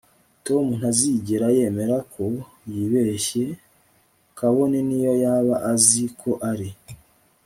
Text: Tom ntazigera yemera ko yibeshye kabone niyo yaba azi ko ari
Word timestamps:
Tom 0.45 0.65
ntazigera 0.79 1.47
yemera 1.57 1.97
ko 2.13 2.25
yibeshye 2.71 3.43
kabone 4.37 4.77
niyo 4.87 5.13
yaba 5.23 5.55
azi 5.71 6.03
ko 6.19 6.31
ari 6.51 6.69